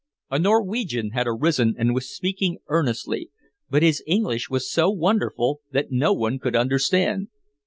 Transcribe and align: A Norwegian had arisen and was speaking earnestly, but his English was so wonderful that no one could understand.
A 0.31 0.39
Norwegian 0.39 1.11
had 1.11 1.27
arisen 1.27 1.75
and 1.77 1.93
was 1.93 2.09
speaking 2.09 2.57
earnestly, 2.69 3.29
but 3.69 3.83
his 3.83 4.01
English 4.07 4.49
was 4.49 4.67
so 4.67 4.89
wonderful 4.89 5.59
that 5.73 5.91
no 5.91 6.11
one 6.11 6.39
could 6.39 6.55
understand. 6.55 7.27